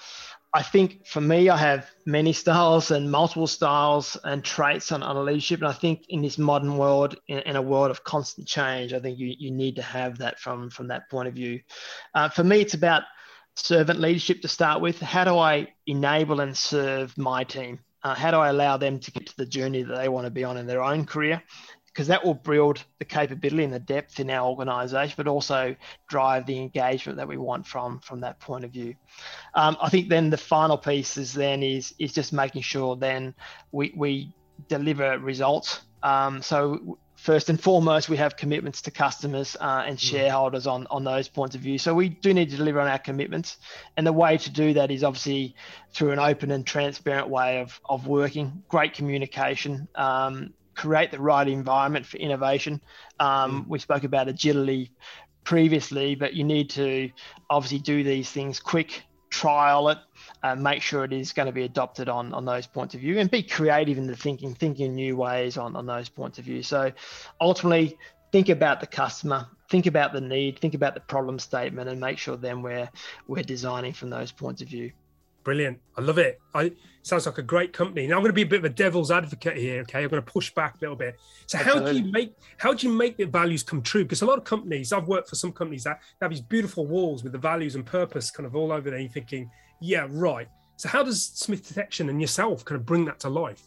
[0.53, 5.25] I think for me, I have many styles and multiple styles and traits on, on
[5.25, 5.61] leadership.
[5.61, 8.99] And I think in this modern world, in, in, a world of constant change, I
[8.99, 11.61] think you, you need to have that from, from that point of view.
[12.15, 13.05] Uh, for me, it's about
[13.55, 15.01] servant leadership to start with.
[15.01, 17.79] How do I enable and serve my team?
[18.03, 20.31] Uh, how do I allow them to get to the journey that they want to
[20.31, 21.43] be on in their own career?
[21.93, 25.75] Because that will build the capability and the depth in our organization, but also
[26.09, 28.95] drive the engagement that we want from from that point of view.
[29.55, 33.35] Um, I think then the final piece is then is is just making sure then
[33.73, 34.35] we we
[34.69, 35.81] deliver results.
[36.03, 40.01] Um, so first and foremost, we have commitments to customers uh, and mm.
[40.01, 41.77] shareholders on, on those points of view.
[41.77, 43.59] So we do need to deliver on our commitments.
[43.99, 45.55] And the way to do that is obviously
[45.93, 51.47] through an open and transparent way of, of working, great communication, um, create the right
[51.47, 52.81] environment for innovation.
[53.19, 53.69] Um, mm.
[53.69, 54.91] We spoke about agility
[55.45, 57.11] previously, but you need to
[57.51, 59.99] obviously do these things quick, trial it,
[60.43, 63.19] and make sure it is going to be adopted on on those points of view,
[63.19, 66.47] and be creative in the thinking, thinking in new ways on on those points of
[66.47, 66.63] view.
[66.63, 66.93] So
[67.41, 67.99] ultimately,
[68.33, 72.17] think about the customer, think about the need, think about the problem statement, and make
[72.17, 72.89] sure then we're
[73.27, 74.93] we're designing from those points of view.
[75.45, 75.79] Brilliant.
[75.97, 76.41] I love it.
[76.55, 76.73] I
[77.03, 78.07] sounds like a great company.
[78.07, 79.81] Now I'm going to be a bit of a devil's advocate here.
[79.83, 81.17] Okay, I'm going to push back a little bit.
[81.47, 84.03] So how do you make how do you make the values come true?
[84.03, 87.23] Because a lot of companies, I've worked for some companies that have these beautiful walls
[87.23, 88.99] with the values and purpose kind of all over there.
[88.99, 89.51] You're thinking,
[89.81, 90.49] yeah, right.
[90.77, 93.67] So how does Smith Detection and yourself kind of bring that to life?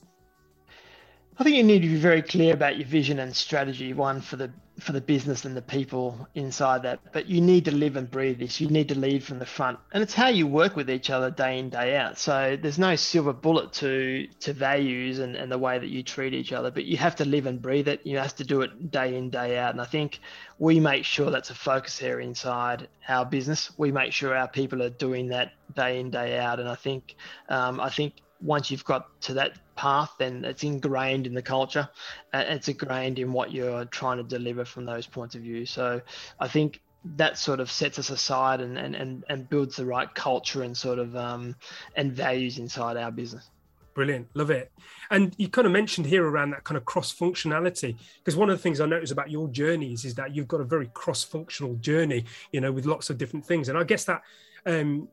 [1.36, 3.92] I think you need to be very clear about your vision and strategy.
[3.94, 7.00] One for the for the business and the people inside that.
[7.12, 8.60] But you need to live and breathe this.
[8.60, 11.32] You need to lead from the front, and it's how you work with each other
[11.32, 12.20] day in day out.
[12.20, 16.36] So there's no silver bullet to to values and, and the way that you treat
[16.36, 16.70] each other.
[16.70, 18.06] But you have to live and breathe it.
[18.06, 19.72] You have to do it day in day out.
[19.72, 20.20] And I think
[20.60, 23.72] we make sure that's a focus area inside our business.
[23.78, 26.60] We make sure our people are doing that day in day out.
[26.60, 27.16] And I think
[27.50, 31.88] um, I think once you've got to that path, then it's ingrained in the culture.
[32.32, 35.66] and it's ingrained in what you're trying to deliver from those points of view.
[35.66, 36.02] So
[36.40, 36.82] I think
[37.18, 40.76] that sort of sets us aside and, and, and, and builds the right culture and
[40.76, 41.56] sort of um,
[41.96, 43.50] and values inside our business.
[43.94, 44.72] Brilliant, love it.
[45.12, 48.58] And you kind of mentioned here around that kind of cross functionality, because one of
[48.58, 51.76] the things I notice about your journeys is that you've got a very cross functional
[51.76, 53.70] journey, you know, with lots of different things.
[53.70, 54.22] And I guess that
[54.66, 55.10] um,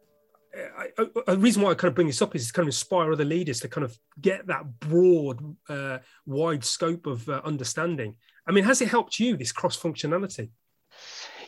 [1.29, 3.25] a reason why I kind of bring this up is to kind of inspire other
[3.25, 8.17] leaders to kind of get that broad, uh, wide scope of uh, understanding.
[8.47, 10.51] I mean, has it helped you this cross functionality?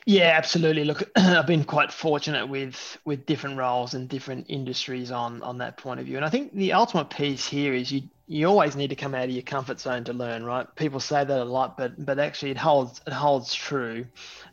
[0.05, 0.85] Yeah, absolutely.
[0.85, 5.77] Look, I've been quite fortunate with with different roles and different industries on on that
[5.77, 6.17] point of view.
[6.17, 9.25] And I think the ultimate piece here is you you always need to come out
[9.25, 10.67] of your comfort zone to learn, right?
[10.75, 14.07] People say that a lot, but but actually it holds it holds true.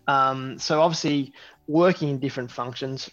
[0.08, 1.34] Um, so obviously,
[1.68, 3.10] working in different functions,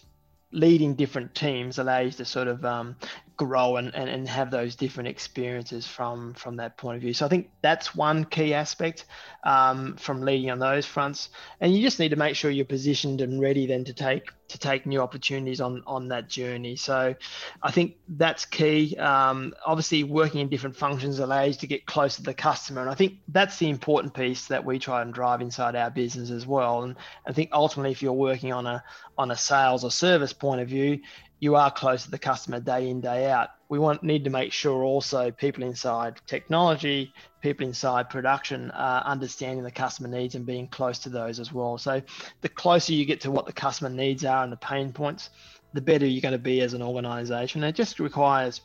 [0.57, 2.95] leading different teams allows you to sort of um,
[3.37, 7.13] grow and, and, and have those different experiences from from that point of view.
[7.13, 9.05] So I think that's one key aspect
[9.43, 11.29] um, from leading on those fronts.
[11.61, 14.57] And you just need to make sure you're positioned and ready then to take to
[14.57, 16.75] take new opportunities on on that journey.
[16.75, 17.15] So
[17.61, 18.95] I think that's key.
[18.97, 22.89] Um, obviously, working in different functions allows you to get closer to the customer, and
[22.89, 26.47] I think that's the important piece that we try and drive inside our business as
[26.47, 26.83] well.
[26.83, 26.95] And
[27.27, 28.83] I think ultimately, if you're working on a
[29.17, 30.99] on a sales or service point of view,
[31.39, 34.51] you are close to the customer day in day out we want need to make
[34.51, 40.67] sure also people inside technology people inside production are understanding the customer needs and being
[40.67, 42.01] close to those as well so
[42.41, 45.29] the closer you get to what the customer needs are and the pain points
[45.73, 48.61] the better you're going to be as an organization it just requires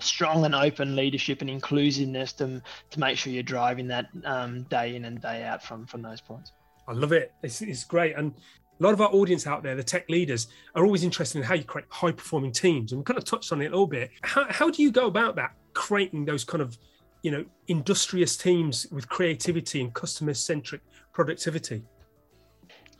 [0.00, 4.94] strong and open leadership and inclusiveness to, to make sure you're driving that um, day
[4.94, 6.52] in and day out from from those points
[6.88, 7.32] I love it.
[7.42, 8.16] It's, it's great.
[8.16, 8.34] And
[8.78, 11.54] a lot of our audience out there, the tech leaders, are always interested in how
[11.54, 12.92] you create high performing teams.
[12.92, 14.10] And we kind of touched on it a little bit.
[14.22, 16.78] How, how do you go about that, creating those kind of,
[17.22, 21.82] you know, industrious teams with creativity and customer centric productivity?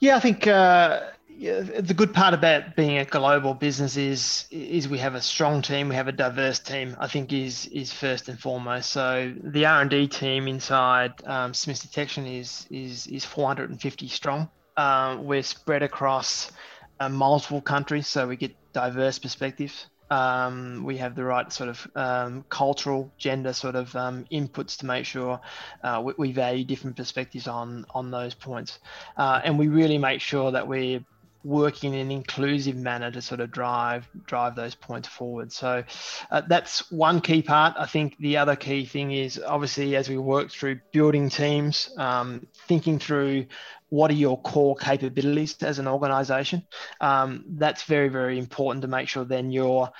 [0.00, 4.88] Yeah, I think uh, yeah, the good part about being a global business is is
[4.88, 6.96] we have a strong team, we have a diverse team.
[6.98, 8.90] I think is is first and foremost.
[8.90, 14.50] So the R and D team inside um, Smiths Detection is is is 450 strong.
[14.78, 16.52] Um, we're spread across
[17.00, 19.86] uh, multiple countries, so we get diverse perspectives.
[20.08, 24.86] Um, we have the right sort of um, cultural, gender sort of um, inputs to
[24.86, 25.40] make sure
[25.82, 28.78] uh, we, we, value different perspectives on on those points,
[29.16, 31.04] uh, and we really make sure that we're
[31.44, 35.52] working in an inclusive manner to sort of drive drive those points forward.
[35.52, 35.84] So
[36.30, 37.74] uh, that's one key part.
[37.78, 42.46] I think the other key thing is obviously as we work through building teams, um,
[42.66, 43.46] thinking through
[43.90, 46.66] what are your core capabilities as an organization.
[47.00, 49.90] Um, that's very very important to make sure then you're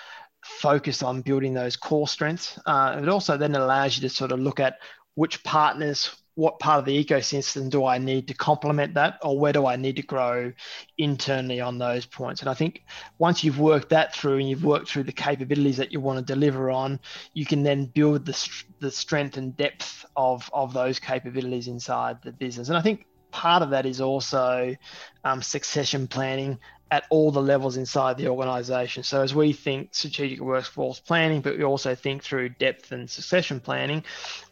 [0.43, 2.59] focused on building those core strengths.
[2.67, 4.79] Uh, it also then allows you to sort of look at
[5.15, 9.53] which partners what part of the ecosystem do I need to complement that, or where
[9.53, 10.53] do I need to grow
[10.97, 12.43] internally on those points?
[12.43, 12.85] And I think
[13.19, 16.33] once you've worked that through and you've worked through the capabilities that you want to
[16.33, 17.01] deliver on,
[17.35, 22.31] you can then build the, the strength and depth of, of those capabilities inside the
[22.31, 22.69] business.
[22.69, 24.77] And I think part of that is also
[25.25, 26.59] um, succession planning
[26.91, 29.03] at all the levels inside the organization.
[29.03, 33.61] So as we think strategic workforce planning, but we also think through depth and succession
[33.61, 34.05] planning,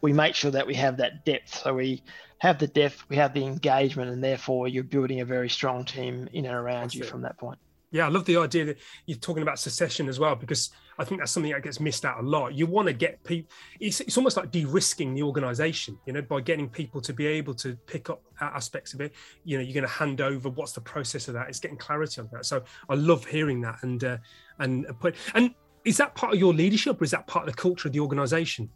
[0.03, 1.63] we make sure that we have that depth.
[1.63, 2.03] So we
[2.39, 6.29] have the depth, we have the engagement, and therefore you're building a very strong team
[6.33, 7.09] in and around That's you it.
[7.09, 7.59] from that point.
[7.91, 11.21] Yeah, I love the idea that you're talking about succession as well, because I think
[11.21, 12.55] that's something that gets missed out a lot.
[12.55, 16.23] You want to get people, it's, it's almost like de risking the organization, you know,
[16.23, 19.13] by getting people to be able to pick up aspects of it.
[19.45, 21.49] You know, you're going to hand over what's the process of that.
[21.49, 22.47] It's getting clarity on that.
[22.47, 23.83] So I love hearing that.
[23.83, 24.19] And, uh,
[24.59, 25.55] and put, and
[25.85, 28.01] is that part of your leadership or is that part of the culture of the
[28.01, 28.71] organization?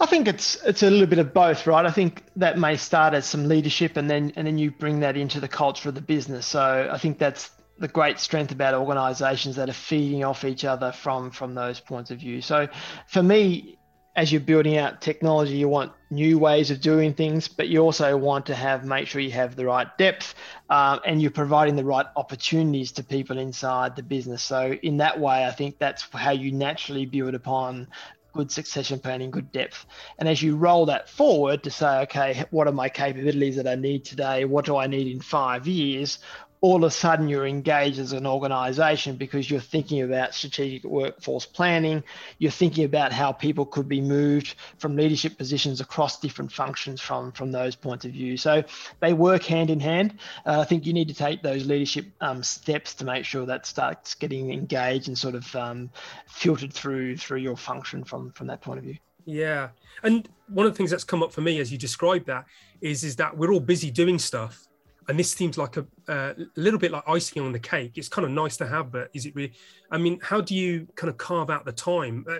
[0.00, 1.84] I think it's it's a little bit of both, right?
[1.84, 5.16] I think that may start as some leadership, and then and then you bring that
[5.16, 6.46] into the culture of the business.
[6.46, 10.92] So I think that's the great strength about organizations that are feeding off each other
[10.92, 12.40] from from those points of view.
[12.40, 12.68] So
[13.06, 13.78] for me,
[14.18, 18.16] as you're building out technology, you want new ways of doing things, but you also
[18.16, 20.34] want to have make sure you have the right depth
[20.70, 24.42] um, and you're providing the right opportunities to people inside the business.
[24.42, 27.86] So in that way, I think that's how you naturally build upon
[28.32, 29.86] good succession planning, good depth.
[30.18, 33.74] And as you roll that forward to say, okay, what are my capabilities that I
[33.74, 34.44] need today?
[34.44, 36.18] What do I need in five years?
[36.60, 41.46] All of a sudden you're engaged as an organization because you're thinking about strategic workforce
[41.46, 42.02] planning.
[42.38, 47.32] You're thinking about how people could be moved from leadership positions across different functions from,
[47.32, 48.36] from those points of view.
[48.36, 48.64] So
[49.00, 50.18] they work hand in hand.
[50.44, 53.66] Uh, I think you need to take those leadership um, steps to make sure that
[53.66, 55.90] starts getting engaged and sort of um,
[56.26, 58.96] filtered through through your function from from that point of view.
[59.24, 59.68] Yeah,
[60.02, 62.46] and one of the things that's come up for me as you describe that
[62.80, 64.67] is is that we're all busy doing stuff
[65.08, 67.92] and this seems like a, a little bit like icing on the cake.
[67.96, 69.54] It's kind of nice to have, but is it really?
[69.90, 72.26] I mean, how do you kind of carve out the time?
[72.28, 72.38] Uh,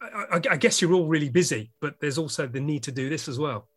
[0.00, 3.26] I, I, guess you're all really busy, but there's also the need to do this
[3.26, 3.68] as well.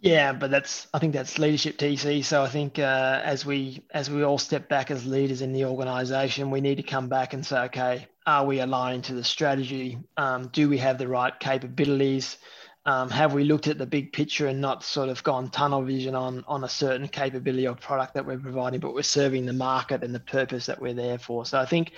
[0.00, 2.24] Yeah, but that's I think that's leadership TC.
[2.24, 5.64] So I think uh, as we as we all step back as leaders in the
[5.64, 9.98] organisation, we need to come back and say, okay, are we aligned to the strategy?
[10.16, 12.36] Um, do we have the right capabilities?
[12.88, 16.14] Um, have we looked at the big picture and not sort of gone tunnel vision
[16.14, 20.02] on on a certain capability or product that we're providing, but we're serving the market
[20.02, 21.44] and the purpose that we're there for?
[21.44, 21.92] So I think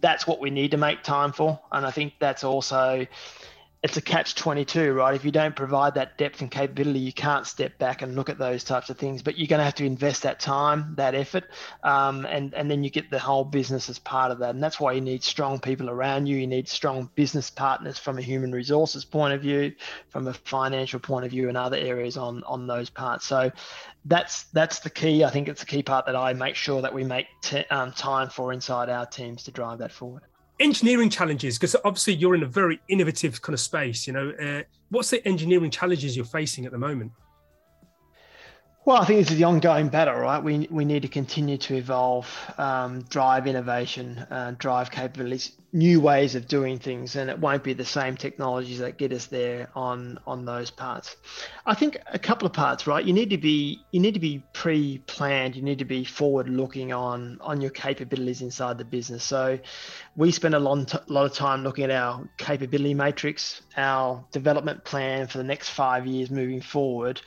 [0.00, 3.06] that's what we need to make time for, and I think that's also
[3.82, 5.14] it's a catch 22 right?
[5.14, 8.38] If you don't provide that depth and capability you can't step back and look at
[8.38, 9.22] those types of things.
[9.22, 11.44] But you're going to have to invest that time that effort
[11.82, 14.54] um, and and then you get the whole business as part of that.
[14.54, 16.36] And that's why you need strong people around you.
[16.36, 19.74] You need strong business partners from a human resources point of view
[20.10, 23.26] from a financial point of view and other areas on on those parts.
[23.26, 23.50] So
[24.04, 25.24] that's that's the key.
[25.24, 27.92] I think it's a key part that i make sure that we make t- um,
[27.92, 30.22] time for inside our teams to drive that forward
[30.60, 34.62] engineering challenges because obviously you're in a very innovative kind of space you know uh,
[34.90, 37.10] what's the engineering challenges you're facing at the moment
[38.84, 40.42] well, I think this is the ongoing battle, right?
[40.42, 46.34] We, we need to continue to evolve, um, drive innovation, uh, drive capabilities, new ways
[46.34, 50.18] of doing things, and it won't be the same technologies that get us there on
[50.26, 51.16] on those parts.
[51.64, 53.04] I think a couple of parts, right?
[53.04, 55.54] You need to be you need to be pre-planned.
[55.54, 59.22] You need to be forward-looking on on your capabilities inside the business.
[59.22, 59.60] So,
[60.16, 64.84] we spend a lot, t- lot of time looking at our capability matrix, our development
[64.84, 67.22] plan for the next five years moving forward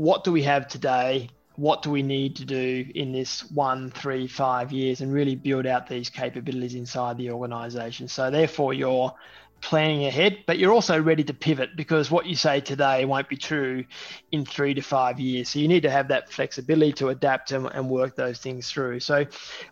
[0.00, 1.28] what do we have today?
[1.56, 5.66] What do we need to do in this one, three, five years and really build
[5.66, 8.08] out these capabilities inside the organization?
[8.08, 9.12] So, therefore, you're
[9.60, 13.36] planning ahead, but you're also ready to pivot because what you say today won't be
[13.36, 13.84] true
[14.32, 15.50] in three to five years.
[15.50, 19.00] So you need to have that flexibility to adapt and, and work those things through.
[19.00, 19.26] So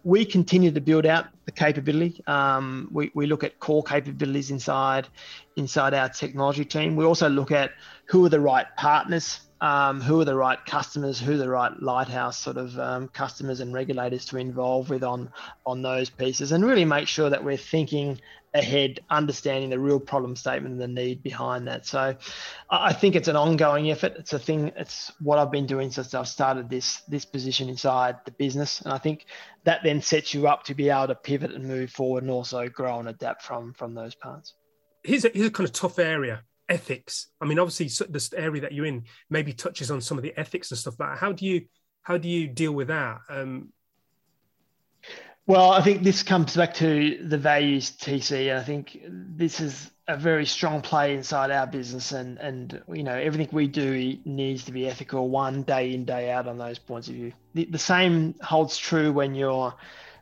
[0.05, 2.23] we continue to build out the capability.
[2.27, 5.09] Um, we, we look at core capabilities inside
[5.57, 6.97] inside our technology team.
[6.97, 7.71] We also look at
[8.05, 11.73] who are the right partners um, who are the right customers, who are the right
[11.83, 15.31] lighthouse sort of um, customers and regulators to involve with on
[15.67, 18.21] on those pieces, and really make sure that we're thinking
[18.55, 21.85] ahead, understanding the real problem statement and the need behind that.
[21.85, 22.17] So,
[22.71, 24.15] I think it's an ongoing effort.
[24.17, 24.73] It's a thing.
[24.77, 28.93] It's what I've been doing since I've started this this position inside the business, and
[28.93, 29.27] I think
[29.65, 32.69] that then sets you up to be able to pivot and move forward, and also
[32.69, 34.55] grow and adapt from from those parts.
[35.03, 37.29] Here's a, here's a kind of tough area ethics.
[37.41, 40.71] I mean obviously this area that you're in maybe touches on some of the ethics
[40.71, 41.19] and stuff that.
[41.19, 41.67] How do you
[42.03, 43.19] how do you deal with that?
[43.29, 43.73] Um,
[45.47, 49.91] well i think this comes back to the values tc and i think this is
[50.09, 54.65] a very strong play inside our business and and you know everything we do needs
[54.65, 57.33] to be ethical one day in day out on those points of view.
[57.53, 59.75] The, the same holds true when you're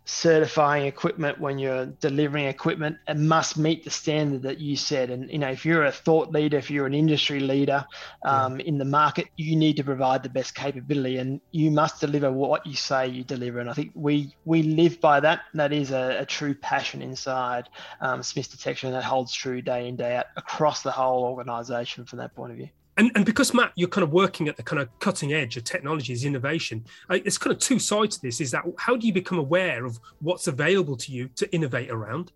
[0.09, 5.11] certifying equipment when you're delivering equipment it must meet the standard that you set.
[5.11, 7.85] And you know if you're a thought leader if you're an industry leader
[8.25, 8.67] um, yeah.
[8.67, 12.65] in the market you need to provide the best capability and you must deliver what
[12.65, 13.59] you say you deliver.
[13.59, 15.41] And i think we we live by that.
[15.55, 17.69] That is a, a true passion inside
[18.01, 22.21] um, smiths detection that holds true day in day out across the whole organization from
[22.21, 24.81] that point of view and, and because Matt, you're kind of working at the kind
[24.81, 26.85] of cutting edge of technologies, innovation.
[27.11, 28.41] It's kind of two sides to this.
[28.41, 32.33] Is that how do you become aware of what's available to you to innovate around,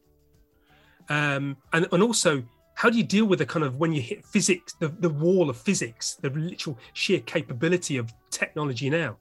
[1.08, 2.42] um, and and also
[2.74, 5.48] how do you deal with the kind of when you hit physics, the the wall
[5.48, 9.16] of physics, the literal sheer capability of technology now?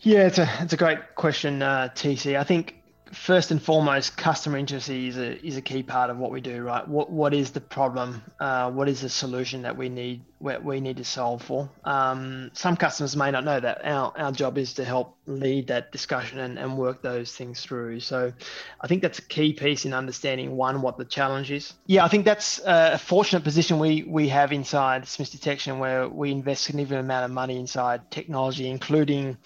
[0.00, 2.36] Yeah, it's a it's a great question, uh, TC.
[2.36, 2.81] I think
[3.12, 6.62] first and foremost, customer intimacy is a is a key part of what we do,
[6.62, 6.86] right?
[6.86, 8.22] What what is the problem?
[8.40, 11.70] Uh, what is the solution that we need we need to solve for?
[11.84, 13.84] Um, some customers may not know that.
[13.84, 18.00] Our our job is to help lead that discussion and, and work those things through.
[18.00, 18.32] So,
[18.80, 21.74] I think that's a key piece in understanding one what the challenge is.
[21.86, 26.30] Yeah, I think that's a fortunate position we we have inside Smiths Detection where we
[26.32, 29.36] invest significant amount of money inside technology, including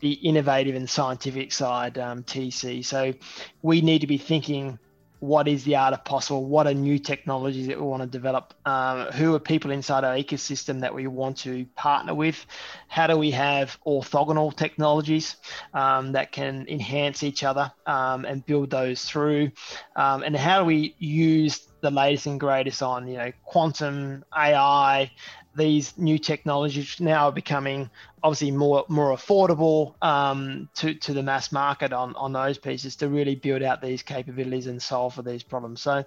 [0.00, 2.84] the innovative and scientific side, um, TC.
[2.84, 3.14] So
[3.62, 4.78] we need to be thinking
[5.20, 6.46] what is the art of possible?
[6.46, 8.54] What are new technologies that we want to develop?
[8.64, 12.44] Um, who are people inside our ecosystem that we want to partner with?
[12.88, 15.36] How do we have orthogonal technologies
[15.74, 19.52] um, that can enhance each other um, and build those through?
[19.94, 25.10] Um, and how do we use the latest and greatest on you know quantum AI,
[25.56, 27.90] these new technologies now are becoming
[28.22, 33.08] obviously more more affordable um, to to the mass market on on those pieces to
[33.08, 35.80] really build out these capabilities and solve for these problems.
[35.80, 36.04] So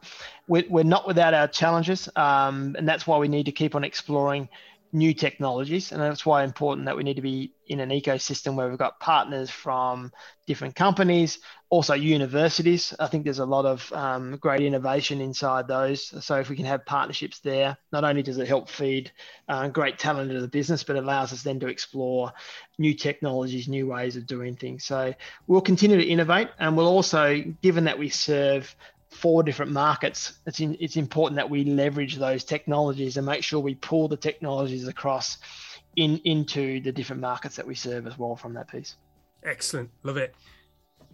[0.47, 3.83] we're, we're not without our challenges, um, and that's why we need to keep on
[3.83, 4.47] exploring
[4.93, 5.91] new technologies.
[5.91, 8.99] And that's why important that we need to be in an ecosystem where we've got
[8.99, 10.11] partners from
[10.45, 12.93] different companies, also universities.
[12.99, 16.13] I think there's a lot of um, great innovation inside those.
[16.23, 19.11] So if we can have partnerships there, not only does it help feed
[19.47, 22.31] uh, great talent into the business, but allows us then to explore
[22.77, 24.83] new technologies, new ways of doing things.
[24.83, 25.13] So
[25.47, 28.75] we'll continue to innovate and we'll also, given that we serve
[29.13, 33.59] four different markets, it's in, it's important that we leverage those technologies and make sure
[33.59, 35.37] we pull the technologies across
[35.95, 38.95] in into the different markets that we serve as well from that piece.
[39.43, 40.35] Excellent, love it.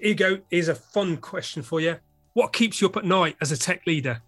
[0.01, 1.97] Ego is a fun question for you.
[2.33, 4.21] What keeps you up at night as a tech leader?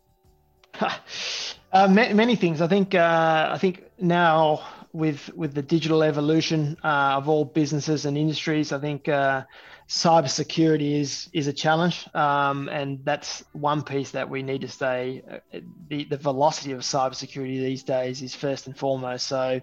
[0.79, 2.61] uh, many, many, things.
[2.61, 2.95] I think.
[2.95, 4.63] Uh, I think now
[4.93, 9.43] with with the digital evolution uh, of all businesses and industries, I think uh,
[9.91, 15.21] cybersecurity is is a challenge, um, and that's one piece that we need to stay.
[15.29, 19.27] Uh, the the velocity of cybersecurity these days is first and foremost.
[19.27, 19.59] So,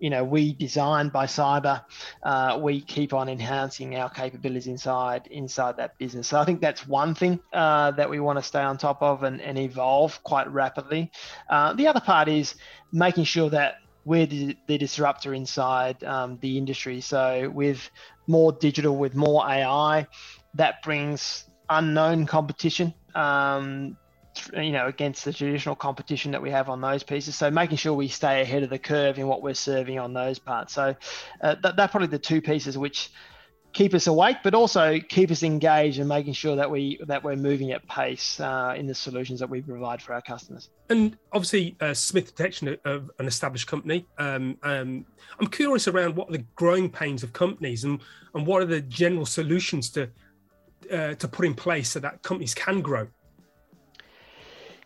[0.00, 1.84] you know, we design by cyber.
[2.24, 6.26] Uh, we keep on enhancing our capabilities inside inside that business.
[6.26, 9.22] So I think that's one thing uh, that we want to stay on top of
[9.22, 11.12] and, and evolve quite rapidly.
[11.48, 12.56] Uh, the other part is
[12.90, 13.76] making sure that
[14.08, 17.02] we're the, the disruptor inside um, the industry.
[17.02, 17.90] So with
[18.26, 20.06] more digital, with more AI,
[20.54, 22.94] that brings unknown competition.
[23.14, 23.98] Um,
[24.54, 27.34] you know, against the traditional competition that we have on those pieces.
[27.34, 30.38] So making sure we stay ahead of the curve in what we're serving on those
[30.38, 30.72] parts.
[30.72, 30.94] So
[31.40, 33.10] uh, that, that's probably the two pieces which
[33.78, 37.36] keep us awake, but also keep us engaged and making sure that we that we're
[37.36, 40.68] moving at pace uh, in the solutions that we provide for our customers.
[40.90, 44.04] And obviously, uh, Smith Detection, uh, an established company.
[44.18, 45.06] Um, um,
[45.38, 48.00] I'm curious around what are the growing pains of companies and
[48.34, 50.10] and what are the general solutions to
[50.92, 53.06] uh, to put in place so that companies can grow.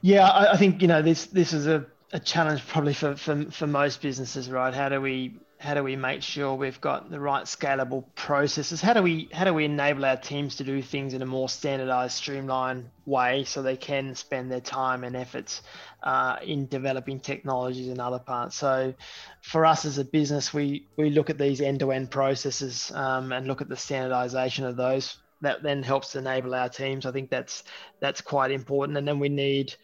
[0.03, 3.51] Yeah, I, I think you know this this is a, a challenge probably for, for
[3.51, 4.75] for most businesses, right?
[4.75, 8.81] How do we how do we make sure we've got the right scalable processes?
[8.81, 11.49] How do we how do we enable our teams to do things in a more
[11.49, 15.63] standardized streamlined way so they can spend their time and efforts
[16.03, 18.57] uh, in developing technologies and other parts?
[18.57, 18.93] So
[19.41, 23.63] for us as a business we we look at these end-to-end processes um, and look
[23.63, 25.19] at the standardization of those.
[25.43, 27.07] That then helps enable our teams.
[27.07, 27.63] I think that's
[28.01, 28.99] that's quite important.
[28.99, 29.77] And then we need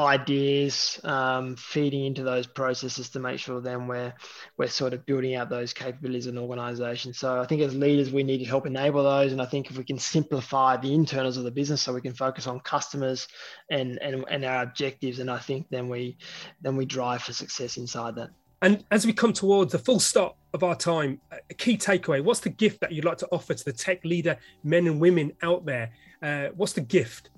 [0.00, 4.12] ideas um, feeding into those processes to make sure then we're
[4.56, 8.22] we're sort of building out those capabilities in organization so i think as leaders we
[8.22, 9.32] need to help enable those.
[9.32, 12.14] And i think if we can simplify the internals of the business so we can
[12.14, 13.28] focus on customers
[13.70, 16.16] and and, and our objectives and i think then we
[16.62, 18.30] then we drive for success inside that.
[18.62, 21.20] And as we come towards the full stop of our time
[21.50, 24.38] a key takeaway what's the gift that you'd like to offer to the tech leader
[24.64, 25.90] men and women out there?
[26.22, 27.30] Uh, what's the gift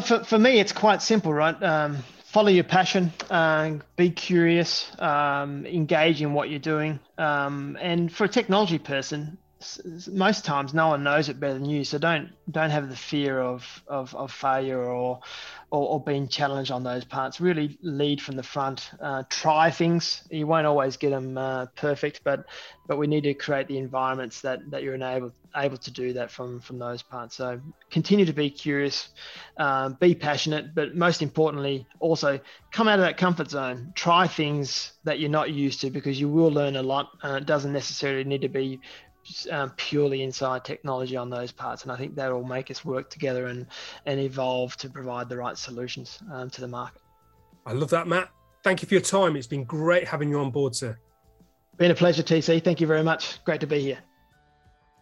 [0.00, 1.60] for, for me, it's quite simple, right?
[1.62, 6.98] Um, follow your passion, uh, be curious, um, engage in what you're doing.
[7.16, 9.38] Um, and for a technology person,
[10.08, 13.40] most times no one knows it better than you so don't don't have the fear
[13.40, 15.20] of of, of failure or,
[15.70, 17.40] or, or being challenged on those parts.
[17.40, 18.90] Really lead from the front.
[19.00, 20.22] Uh, try things.
[20.30, 22.44] You won't always get them uh, perfect but
[22.86, 26.30] but we need to create the environments that that you're enabled able to do that
[26.30, 27.36] from from those parts.
[27.36, 27.60] So
[27.90, 29.08] continue to be curious
[29.56, 32.40] um, be passionate but most importantly also
[32.72, 33.92] come out of that comfort zone.
[33.94, 37.46] Try things that you're not used to because you will learn a lot uh, it
[37.46, 38.80] doesn't necessarily need to be
[39.50, 41.82] um, purely inside technology on those parts.
[41.82, 43.66] And I think that will make us work together and,
[44.06, 47.00] and evolve to provide the right solutions um, to the market.
[47.66, 48.30] I love that, Matt.
[48.62, 49.36] Thank you for your time.
[49.36, 50.98] It's been great having you on board, sir.
[51.76, 52.62] Been a pleasure, TC.
[52.62, 53.42] Thank you very much.
[53.44, 53.98] Great to be here.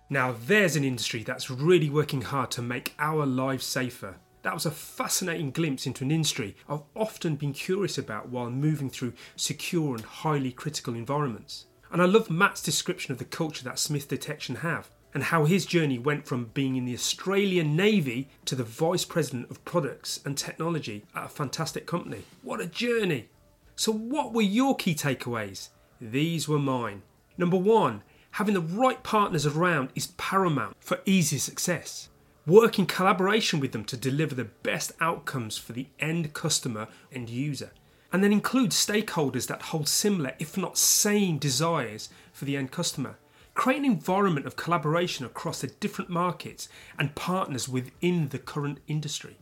[0.08, 4.16] Now, there's an industry that's really working hard to make our lives safer.
[4.42, 8.90] That was a fascinating glimpse into an industry I've often been curious about while moving
[8.90, 11.66] through secure and highly critical environments.
[11.92, 15.66] And I love Matt's description of the culture that Smith Detection have and how his
[15.66, 20.38] journey went from being in the Australian Navy to the Vice President of Products and
[20.38, 22.22] Technology at a fantastic company.
[22.40, 23.28] What a journey!
[23.76, 25.68] So, what were your key takeaways?
[26.00, 27.02] These were mine.
[27.36, 32.08] Number one, having the right partners around is paramount for easy success.
[32.46, 37.28] Work in collaboration with them to deliver the best outcomes for the end customer and
[37.28, 37.70] user
[38.12, 43.18] and then include stakeholders that hold similar, if not same, desires for the end customer.
[43.54, 49.36] Create an environment of collaboration across the different markets and partners within the current industry.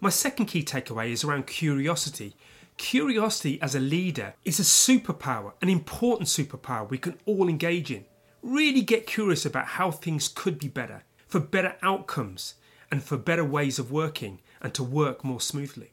[0.00, 2.34] My second key takeaway is around curiosity.
[2.76, 8.04] Curiosity as a leader is a superpower, an important superpower we can all engage in.
[8.42, 12.54] Really get curious about how things could be better, for better outcomes,
[12.90, 15.92] and for better ways of working and to work more smoothly.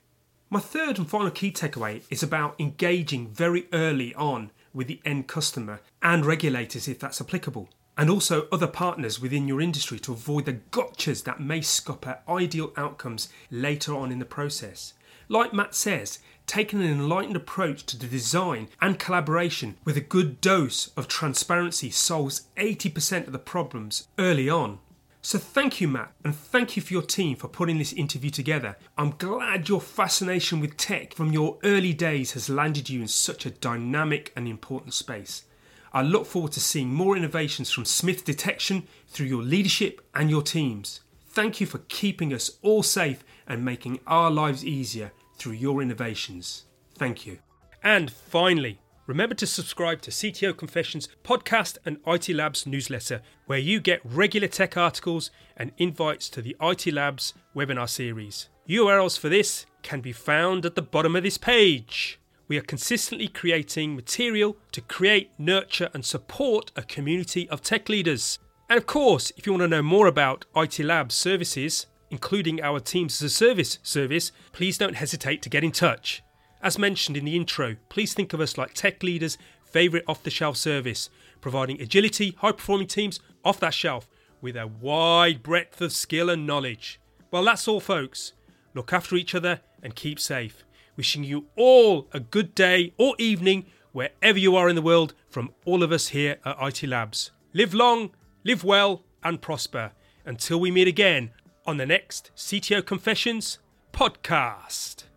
[0.52, 5.28] My third and final key takeaway is about engaging very early on with the end
[5.28, 10.46] customer and regulators if that's applicable, and also other partners within your industry to avoid
[10.46, 14.96] the gotchas that may scupper ideal outcomes later on in the process.
[15.28, 20.42] Like Matt says, taking an enlightened approach to the design and collaboration with a good
[20.42, 24.80] dose of transparency solves 80% of the problems early on.
[25.22, 28.78] So thank you, Matt, and thank you for your team for putting this interview together.
[28.98, 33.46] I'm glad your fascination with tech from your early days has landed you in such
[33.46, 35.44] a dynamic and important space.
[35.92, 40.42] I look forward to seeing more innovations from Smith Detection through your leadership and your
[40.42, 41.02] teams.
[41.28, 46.64] Thank you for keeping us all safe and making our lives easier through your innovations.
[46.96, 47.40] Thank you.
[47.84, 53.80] And finally, Remember to subscribe to CTO Confessions podcast and IT Labs newsletter, where you
[53.80, 58.50] get regular tech articles and invites to the IT Labs webinar series.
[58.70, 62.20] URLs for this can be found at the bottom of this page.
[62.48, 68.38] We are consistently creating material to create, nurture, and support a community of tech leaders.
[68.70, 72.80] And of course, if you want to know more about IT Labs services, including our
[72.80, 76.22] Teams as a Service service, please don't hesitate to get in touch.
[76.62, 80.30] As mentioned in the intro, please think of us like tech leaders' favourite off the
[80.30, 81.10] shelf service,
[81.42, 84.10] providing agility, high performing teams off that shelf
[84.42, 87.00] with a wide breadth of skill and knowledge.
[87.32, 88.34] Well, that's all, folks.
[88.74, 90.64] Look after each other and keep safe.
[90.96, 95.52] Wishing you all a good day or evening wherever you are in the world from
[95.66, 97.32] all of us here at IT Labs.
[97.54, 98.12] Live long,
[98.44, 99.92] live well, and prosper.
[100.26, 101.32] Until we meet again
[101.66, 103.60] on the next CTO Confessions
[103.94, 105.09] podcast.